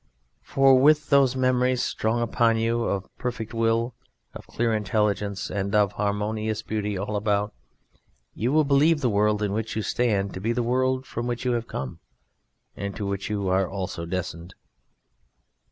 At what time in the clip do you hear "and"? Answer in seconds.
5.51-5.75, 12.75-12.95